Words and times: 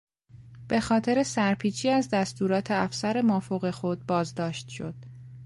به 0.67 0.79
خاطر 0.81 1.23
سرپیچی 1.23 1.89
از 1.89 2.09
دستورات 2.09 2.71
افسر 2.71 3.21
مافوق 3.21 3.71
خود 3.71 4.05
بازداشت 4.07 4.67
شد. 4.67 4.95